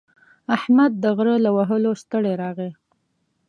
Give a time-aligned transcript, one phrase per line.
[0.57, 2.71] احمد د غره له وهلو ستړی راغی.